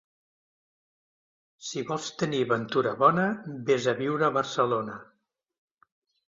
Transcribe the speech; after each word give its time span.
Si 1.71 1.83
vols 1.89 2.07
tenir 2.21 2.39
ventura 2.53 2.95
bona, 3.03 3.27
ves 3.69 3.87
a 3.93 3.95
viure 4.01 4.27
a 4.29 4.31
Barcelona. 4.41 4.99